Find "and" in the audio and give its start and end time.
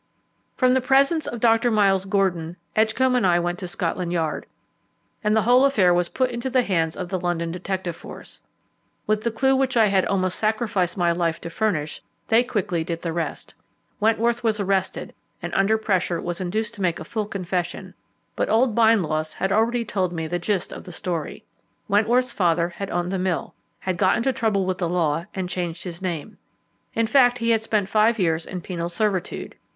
3.15-3.27, 5.23-5.35, 15.39-15.53, 25.35-25.47